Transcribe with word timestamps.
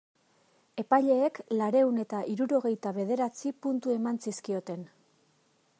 Epaileek 0.83 1.37
laurehun 1.59 2.01
eta 2.05 2.23
hirurogeita 2.31 2.95
bederatzi 2.97 3.53
puntu 3.67 3.95
eman 3.99 4.21
zizkioten. 4.25 4.87